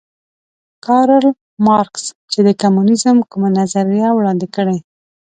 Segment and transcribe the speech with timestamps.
[0.85, 1.25] کارل
[1.65, 4.77] مارکس چې د کمونیزم کومه نظریه وړاندې کړې